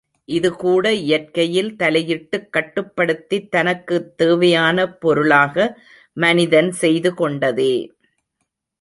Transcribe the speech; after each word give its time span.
இதுகூட 0.27 0.93
இயற்கையில் 0.93 1.75
தலையிட்டுக் 1.79 2.49
கட்டுப்படுத்தித் 2.49 3.51
தனக்குத் 3.51 4.17
தேவையான் 4.17 4.97
பொருளாக 4.99 5.55
மனிதன் 6.17 6.73
செய்துகொண்டதே. 6.81 7.73